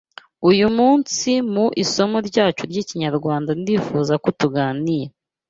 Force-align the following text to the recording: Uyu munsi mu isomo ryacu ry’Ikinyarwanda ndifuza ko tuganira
Uyu 0.49 0.67
munsi 0.77 1.29
mu 1.53 1.65
isomo 1.83 2.17
ryacu 2.27 2.63
ry’Ikinyarwanda 2.71 3.51
ndifuza 3.61 4.13
ko 4.23 4.29
tuganira 4.39 5.11